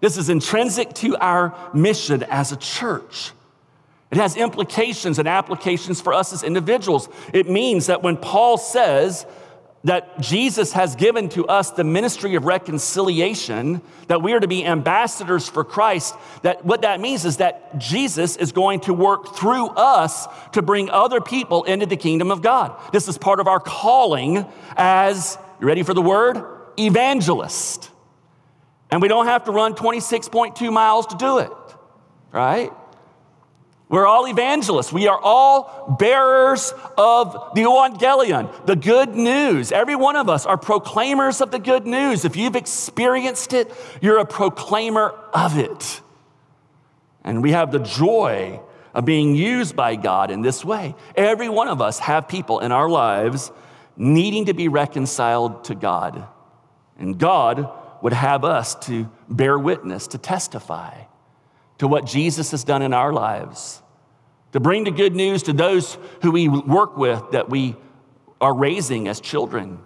[0.00, 3.32] This is intrinsic to our mission as a church.
[4.12, 7.08] It has implications and applications for us as individuals.
[7.32, 9.26] It means that when Paul says,
[9.86, 14.64] that Jesus has given to us the ministry of reconciliation, that we are to be
[14.64, 19.68] ambassadors for Christ, that what that means is that Jesus is going to work through
[19.68, 22.76] us to bring other people into the kingdom of God.
[22.92, 24.44] This is part of our calling
[24.76, 26.44] as, you ready for the word?
[26.76, 27.88] Evangelist.
[28.90, 31.52] And we don't have to run 26.2 miles to do it,
[32.32, 32.72] right?
[33.88, 34.92] We're all evangelists.
[34.92, 39.70] We are all bearers of the evangelion, the good news.
[39.70, 42.24] Every one of us are proclaimers of the good news.
[42.24, 46.00] If you've experienced it, you're a proclaimer of it.
[47.22, 48.60] And we have the joy
[48.92, 50.96] of being used by God in this way.
[51.14, 53.52] Every one of us have people in our lives
[53.96, 56.26] needing to be reconciled to God.
[56.98, 57.70] And God
[58.02, 61.04] would have us to bear witness, to testify
[61.78, 63.82] to what Jesus has done in our lives,
[64.52, 67.76] to bring the good news to those who we work with that we
[68.40, 69.78] are raising as children,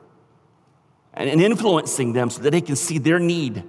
[1.15, 3.65] and influencing them so that they can see their need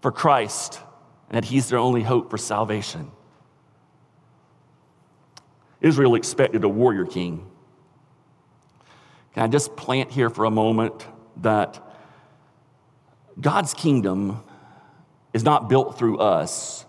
[0.00, 0.80] for Christ
[1.28, 3.10] and that He's their only hope for salvation.
[5.80, 7.46] Israel expected a warrior king.
[9.34, 11.06] Can I just plant here for a moment
[11.38, 11.80] that
[13.40, 14.42] God's kingdom
[15.32, 16.84] is not built through us,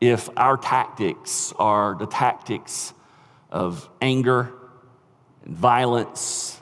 [0.00, 2.94] if our tactics are the tactics
[3.50, 4.52] of anger
[5.44, 6.60] and violence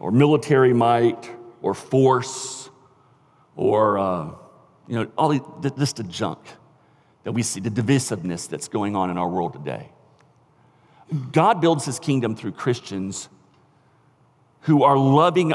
[0.00, 1.30] or military might
[1.62, 2.68] or force
[3.56, 4.30] or uh,
[4.88, 6.40] you know all the, this the junk
[7.22, 9.88] that we see the divisiveness that's going on in our world today.
[11.32, 13.28] God builds his kingdom through christians
[14.62, 15.52] who are loving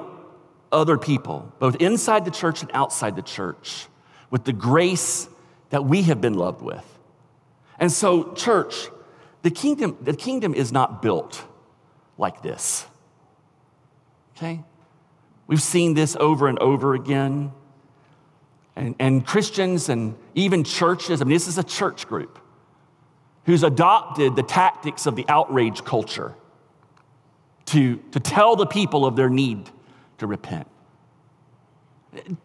[0.71, 3.87] other people both inside the church and outside the church
[4.29, 5.27] with the grace
[5.71, 6.98] that we have been loved with
[7.79, 8.89] and so, church,
[9.41, 11.43] the kingdom, the kingdom is not built
[12.17, 12.85] like this.
[14.35, 14.61] Okay?
[15.47, 17.51] We've seen this over and over again.
[18.75, 22.39] And, and Christians and even churches, I mean, this is a church group
[23.45, 26.35] who's adopted the tactics of the outrage culture
[27.65, 29.69] to, to tell the people of their need
[30.19, 30.67] to repent.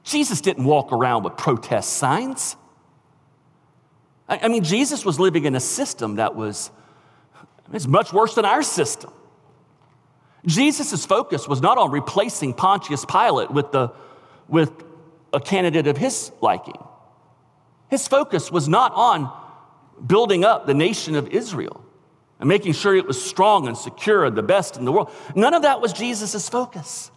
[0.03, 2.57] Jesus didn't walk around with protest signs.
[4.29, 6.71] I mean, Jesus was living in a system that was
[7.73, 9.11] it's much worse than our system.
[10.47, 13.93] Jesus' focus was not on replacing Pontius Pilate with, the,
[14.49, 14.71] with
[15.33, 16.83] a candidate of his liking.
[17.89, 19.33] His focus was not on
[20.07, 21.83] building up the nation of Israel
[22.39, 25.11] and making sure it was strong and secure and the best in the world.
[25.35, 27.11] None of that was Jesus' focus.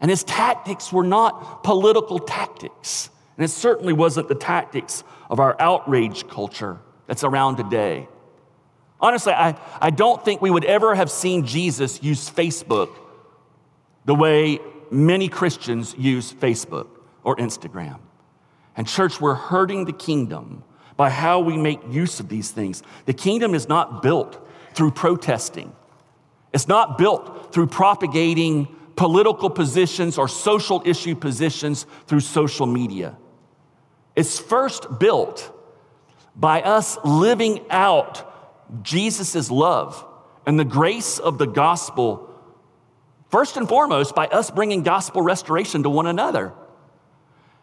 [0.00, 3.10] And his tactics were not political tactics.
[3.36, 8.08] And it certainly wasn't the tactics of our outrage culture that's around today.
[9.00, 12.96] Honestly, I, I don't think we would ever have seen Jesus use Facebook
[14.06, 14.58] the way
[14.90, 16.88] many Christians use Facebook
[17.22, 17.98] or Instagram.
[18.76, 20.64] And, church, we're hurting the kingdom
[20.96, 22.82] by how we make use of these things.
[23.04, 25.74] The kingdom is not built through protesting,
[26.52, 33.14] it's not built through propagating political positions or social issue positions through social media.
[34.16, 35.52] It's first built
[36.34, 38.32] by us living out
[38.82, 40.04] Jesus' love
[40.46, 42.34] and the grace of the gospel,
[43.28, 46.52] first and foremost, by us bringing gospel restoration to one another.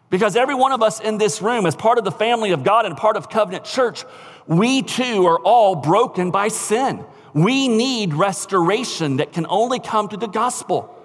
[0.09, 2.85] Because every one of us in this room, as part of the family of God
[2.85, 4.05] and part of Covenant Church,
[4.45, 7.03] we too are all broken by sin.
[7.33, 10.95] We need restoration that can only come to the gospel.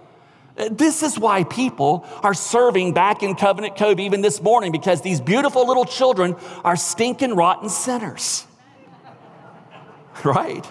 [0.70, 5.20] This is why people are serving back in Covenant Cove even this morning because these
[5.20, 8.44] beautiful little children are stinking rotten sinners.
[10.24, 10.66] right?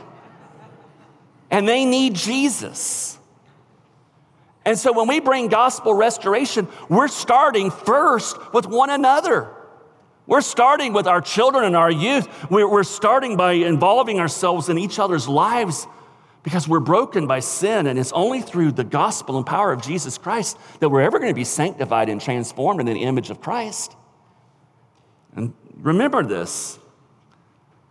[1.50, 3.18] And they need Jesus.
[4.66, 9.50] And so when we bring gospel restoration, we're starting first with one another.
[10.26, 12.28] We're starting with our children and our youth.
[12.52, 15.88] We're, starting by involving ourselves in each other's lives
[16.44, 20.18] because we're broken by sin, and it's only through the gospel and power of Jesus
[20.18, 23.96] Christ that we're ever going to be sanctified and transformed in the image of Christ.
[25.36, 26.80] And remember this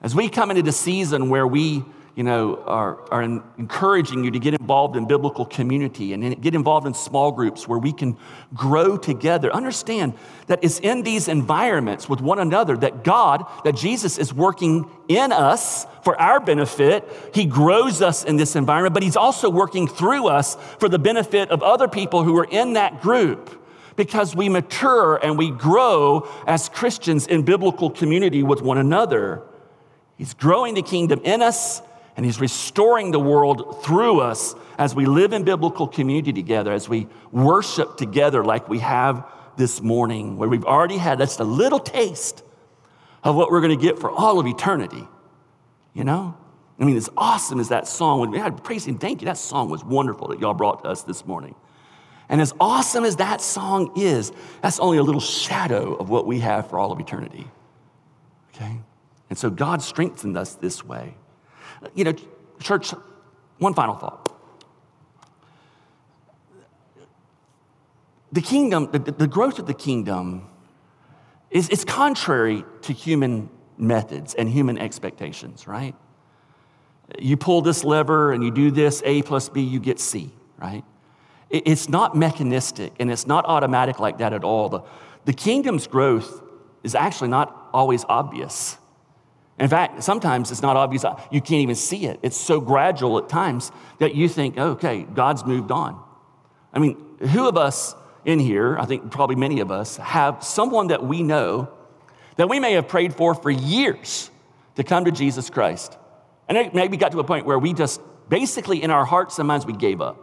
[0.00, 1.84] as we come into the season where we
[2.16, 6.86] you know, are, are encouraging you to get involved in biblical community and get involved
[6.86, 8.16] in small groups where we can
[8.54, 9.52] grow together.
[9.52, 10.14] Understand
[10.46, 15.30] that it's in these environments with one another that God, that Jesus is working in
[15.30, 17.06] us for our benefit.
[17.34, 21.50] He grows us in this environment, but He's also working through us for the benefit
[21.50, 23.62] of other people who are in that group
[23.94, 29.42] because we mature and we grow as Christians in biblical community with one another.
[30.16, 31.82] He's growing the kingdom in us
[32.16, 36.88] And He's restoring the world through us as we live in biblical community together, as
[36.88, 39.26] we worship together like we have
[39.56, 42.42] this morning, where we've already had just a little taste
[43.22, 45.06] of what we're going to get for all of eternity.
[45.94, 46.36] You know?
[46.78, 49.26] I mean, as awesome as that song be, I praise and thank you.
[49.26, 51.54] That song was wonderful that y'all brought to us this morning.
[52.28, 56.40] And as awesome as that song is, that's only a little shadow of what we
[56.40, 57.46] have for all of eternity.
[58.54, 58.80] Okay?
[59.30, 61.14] And so God strengthened us this way.
[61.94, 62.14] You know,
[62.60, 62.92] church,
[63.58, 64.32] one final thought.
[68.32, 70.48] The kingdom, the, the growth of the kingdom
[71.50, 75.94] is, is contrary to human methods and human expectations, right?
[77.18, 80.84] You pull this lever and you do this, A plus B, you get C, right?
[81.48, 84.68] It's not mechanistic and it's not automatic like that at all.
[84.68, 84.80] The,
[85.24, 86.42] the kingdom's growth
[86.82, 88.76] is actually not always obvious.
[89.58, 91.04] In fact, sometimes it's not obvious.
[91.30, 92.20] You can't even see it.
[92.22, 96.02] It's so gradual at times that you think, okay, God's moved on.
[96.72, 97.94] I mean, who of us
[98.26, 101.70] in here, I think probably many of us, have someone that we know
[102.36, 104.30] that we may have prayed for for years
[104.74, 105.96] to come to Jesus Christ.
[106.48, 109.48] And it maybe got to a point where we just basically in our hearts and
[109.48, 110.22] minds we gave up.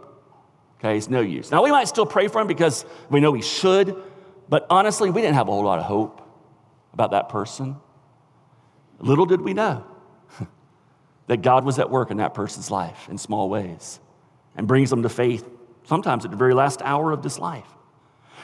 [0.80, 1.50] Okay, it's no use.
[1.50, 3.96] Now we might still pray for him because we know we should,
[4.50, 6.22] but honestly, we didn't have a whole lot of hope
[6.94, 7.78] about that person.
[9.00, 9.86] Little did we know
[11.28, 14.00] that God was at work in that person's life in small ways
[14.56, 15.48] and brings them to faith
[15.86, 17.68] sometimes at the very last hour of this life.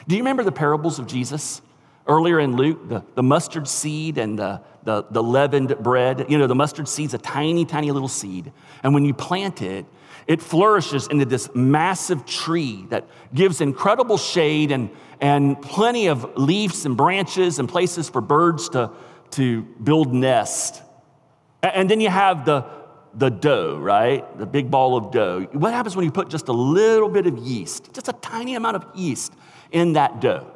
[0.08, 1.62] Do you remember the parables of Jesus?
[2.08, 6.26] Earlier in Luke, the, the mustard seed and the, the, the leavened bread.
[6.30, 8.52] You know, the mustard seed's a tiny, tiny little seed.
[8.82, 9.86] And when you plant it,
[10.26, 14.90] it flourishes into this massive tree that gives incredible shade and,
[15.22, 18.92] and plenty of leaves and branches and places for birds to,
[19.32, 20.82] to build nest.
[21.62, 22.66] And then you have the,
[23.14, 24.38] the dough, right?
[24.38, 25.48] The big ball of dough.
[25.52, 28.78] What happens when you put just a little bit of yeast, just a tiny amount
[28.78, 29.34] of yeast
[29.72, 30.52] in that dough,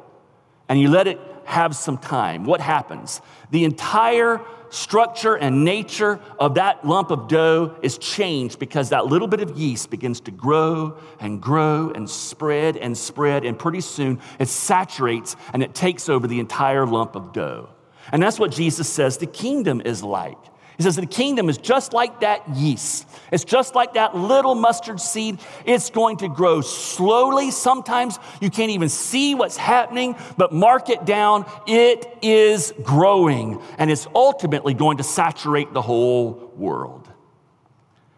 [0.68, 3.20] and you let it have some time, what happens?
[3.50, 9.28] The entire structure and nature of that lump of dough is changed because that little
[9.28, 14.20] bit of yeast begins to grow and grow and spread and spread, and pretty soon
[14.38, 17.68] it saturates and it takes over the entire lump of dough.
[18.12, 20.38] And that's what Jesus says the kingdom is like.
[20.76, 23.06] He says the kingdom is just like that yeast.
[23.30, 25.38] It's just like that little mustard seed.
[25.64, 27.52] It's going to grow slowly.
[27.52, 31.46] Sometimes you can't even see what's happening, but mark it down.
[31.68, 37.08] It is growing and it's ultimately going to saturate the whole world.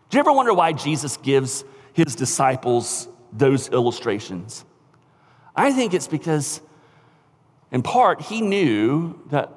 [0.08, 4.64] Do you ever wonder why Jesus gives his disciples those illustrations?
[5.54, 6.60] I think it's because,
[7.70, 9.52] in part, he knew that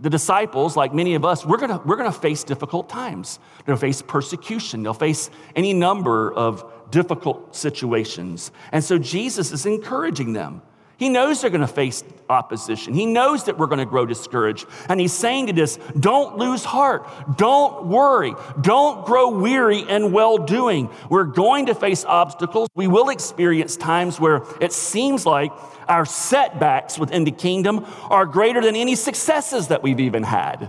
[0.00, 3.38] the disciples, like many of us, we're gonna, we're gonna face difficult times.
[3.64, 8.50] They'll face persecution, they'll face any number of difficult situations.
[8.72, 10.62] And so Jesus is encouraging them.
[10.98, 12.92] He knows they're going to face opposition.
[12.92, 14.66] He knows that we're going to grow discouraged.
[14.88, 17.08] And he's saying to this, don't lose heart.
[17.36, 18.34] Don't worry.
[18.60, 20.90] Don't grow weary in well doing.
[21.08, 22.68] We're going to face obstacles.
[22.74, 25.52] We will experience times where it seems like
[25.86, 30.68] our setbacks within the kingdom are greater than any successes that we've even had.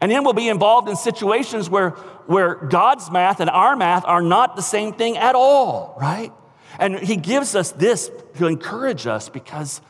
[0.00, 1.90] And then we'll be involved in situations where,
[2.26, 6.32] where God's math and our math are not the same thing at all, right?
[6.78, 9.80] And he gives us this to encourage us because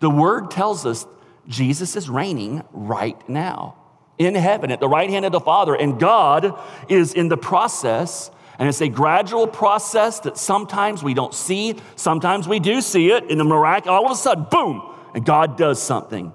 [0.00, 1.06] the word tells us
[1.46, 3.76] Jesus is reigning right now
[4.18, 6.58] in heaven at the right hand of the Father, and God
[6.88, 8.30] is in the process.
[8.58, 13.30] And it's a gradual process that sometimes we don't see, sometimes we do see it
[13.30, 13.96] in the miraculous.
[13.96, 14.82] All of a sudden, boom,
[15.14, 16.34] and God does something.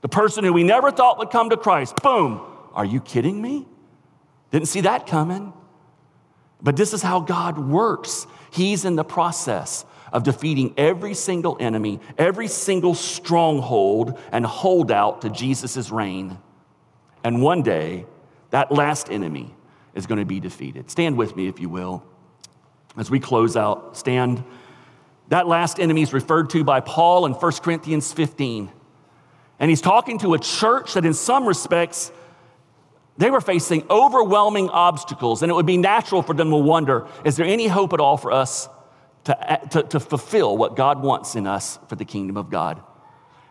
[0.00, 2.40] The person who we never thought would come to Christ, boom.
[2.72, 3.66] Are you kidding me?
[4.50, 5.52] Didn't see that coming.
[6.62, 8.26] But this is how God works.
[8.50, 15.30] He's in the process of defeating every single enemy, every single stronghold and holdout to
[15.30, 16.38] Jesus' reign.
[17.22, 18.06] And one day,
[18.50, 19.54] that last enemy
[19.94, 20.90] is going to be defeated.
[20.90, 22.02] Stand with me, if you will,
[22.96, 23.96] as we close out.
[23.96, 24.42] Stand.
[25.28, 28.70] That last enemy is referred to by Paul in 1 Corinthians 15.
[29.60, 32.10] And he's talking to a church that, in some respects,
[33.20, 37.36] they were facing overwhelming obstacles, and it would be natural for them to wonder is
[37.36, 38.68] there any hope at all for us
[39.24, 42.82] to, to, to, fulfill what God wants in us for the kingdom of God?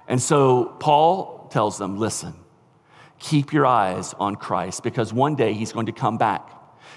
[0.07, 2.33] And so Paul tells them listen,
[3.19, 6.49] keep your eyes on Christ because one day he's going to come back.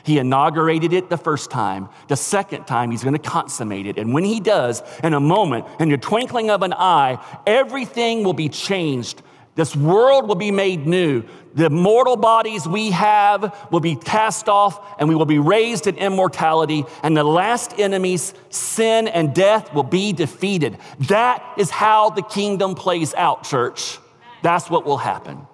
[0.03, 1.91] He inaugurated it the first time.
[2.09, 3.99] The second time, he's going to consummate it.
[3.99, 8.33] And when he does, in a moment, in the twinkling of an eye, everything will
[8.33, 9.23] be changed
[9.55, 11.25] This world will be made new.
[11.55, 15.97] The mortal bodies we have will be cast off, and we will be raised in
[15.97, 16.85] immortality.
[17.03, 20.79] And the last enemies, sin and death, will be defeated.
[21.01, 23.99] That is how the kingdom plays out, church.
[24.43, 25.47] That's what will happen.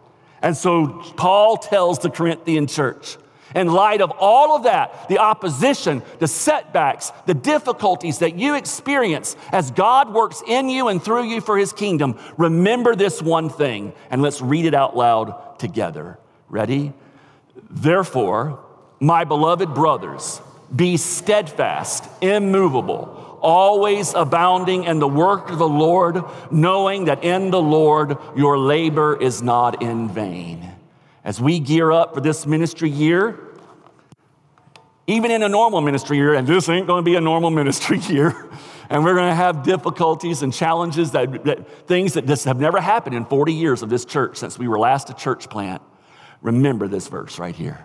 [0.42, 0.86] And so
[1.16, 3.16] Paul tells the Corinthian church,
[3.54, 9.36] in light of all of that, the opposition, the setbacks, the difficulties that you experience
[9.52, 13.92] as God works in you and through you for his kingdom, remember this one thing
[14.10, 16.18] and let's read it out loud together.
[16.48, 16.92] Ready?
[17.70, 18.60] Therefore,
[19.00, 20.40] my beloved brothers,
[20.74, 27.62] be steadfast, immovable, always abounding in the work of the Lord, knowing that in the
[27.62, 30.77] Lord your labor is not in vain.
[31.28, 33.38] As we gear up for this ministry year,
[35.06, 38.48] even in a normal ministry year, and this ain't gonna be a normal ministry year,
[38.88, 43.14] and we're gonna have difficulties and challenges that, that things that just have never happened
[43.14, 45.82] in 40 years of this church since we were last a church plant.
[46.40, 47.84] Remember this verse right here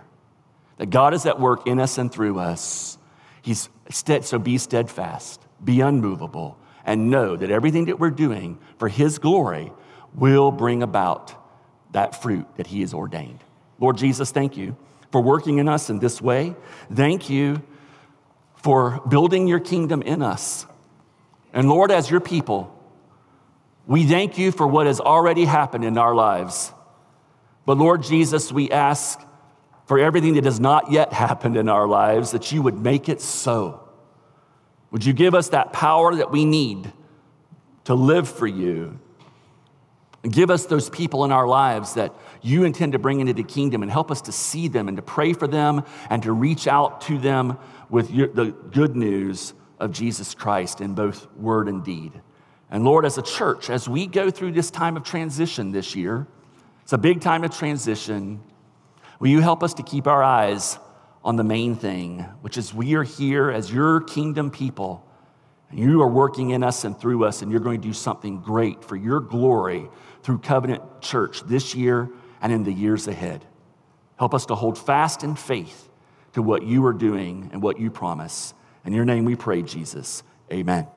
[0.78, 2.96] that God is at work in us and through us.
[3.42, 9.18] He's so be steadfast, be unmovable, and know that everything that we're doing for His
[9.18, 9.70] glory
[10.14, 11.43] will bring about
[11.94, 13.42] that fruit that He has ordained.
[13.80, 14.76] Lord Jesus, thank you
[15.10, 16.54] for working in us in this way.
[16.92, 17.62] Thank you
[18.56, 20.66] for building your kingdom in us.
[21.52, 22.70] And Lord, as your people,
[23.86, 26.72] we thank you for what has already happened in our lives.
[27.66, 29.20] But Lord Jesus, we ask
[29.86, 33.20] for everything that has not yet happened in our lives that you would make it
[33.20, 33.80] so.
[34.90, 36.92] Would you give us that power that we need
[37.84, 38.98] to live for you,
[40.30, 43.82] give us those people in our lives that you intend to bring into the kingdom
[43.82, 47.00] and help us to see them and to pray for them and to reach out
[47.02, 47.58] to them
[47.90, 52.12] with your, the good news of Jesus Christ in both word and deed.
[52.70, 56.26] And Lord, as a church, as we go through this time of transition this year,
[56.82, 58.42] it's a big time of transition.
[59.20, 60.78] Will you help us to keep our eyes
[61.22, 65.06] on the main thing, which is we are here as your kingdom people,
[65.70, 68.40] and you are working in us and through us, and you're going to do something
[68.40, 69.88] great for your glory
[70.24, 72.10] through Covenant Church this year
[72.40, 73.44] and in the years ahead.
[74.18, 75.88] Help us to hold fast in faith
[76.32, 78.54] to what you are doing and what you promise.
[78.84, 80.22] In your name we pray, Jesus.
[80.52, 80.88] Amen.